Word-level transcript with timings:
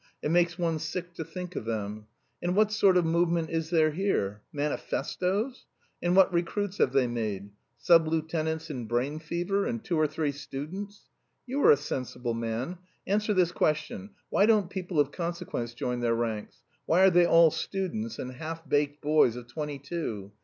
It 0.23 0.31
makes 0.31 0.57
one 0.57 0.79
sick 0.79 1.13
to 1.13 1.23
think 1.23 1.55
of 1.55 1.65
them. 1.65 2.07
And 2.41 2.55
what 2.55 2.71
sort 2.71 2.97
of 2.97 3.05
movement 3.05 3.51
is 3.51 3.69
there 3.69 3.91
here? 3.91 4.41
Manifestoes! 4.51 5.67
And 6.01 6.15
what 6.15 6.33
recruits 6.33 6.79
have 6.79 6.91
they 6.91 7.05
made? 7.05 7.51
Sub 7.77 8.07
lieutenants 8.07 8.71
in 8.71 8.87
brain 8.87 9.19
fever 9.19 9.67
and 9.67 9.83
two 9.83 9.97
or 9.99 10.07
three 10.07 10.31
students! 10.31 11.03
You 11.45 11.61
are 11.65 11.69
a 11.71 11.77
sensible 11.77 12.33
man: 12.33 12.79
answer 13.05 13.31
this 13.35 13.51
question. 13.51 14.09
Why 14.31 14.47
don't 14.47 14.71
people 14.71 14.99
of 14.99 15.11
consequence 15.11 15.75
join 15.75 15.99
their 15.99 16.15
ranks? 16.15 16.63
Why 16.87 17.01
are 17.03 17.11
they 17.11 17.27
all 17.27 17.51
students 17.51 18.17
and 18.17 18.31
half 18.31 18.67
baked 18.67 19.03
boys 19.03 19.35
of 19.35 19.49
twenty 19.53 19.77
two? 19.77 20.31